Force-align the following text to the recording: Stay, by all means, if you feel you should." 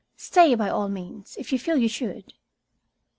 Stay, 0.17 0.55
by 0.55 0.67
all 0.67 0.89
means, 0.89 1.35
if 1.37 1.51
you 1.53 1.59
feel 1.59 1.77
you 1.77 1.87
should." 1.87 2.33